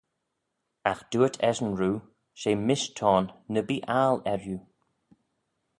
[0.89, 1.97] Agh dooyrt eshyn roo,
[2.39, 4.59] She mish t'ayn, ny bee aggle erriu.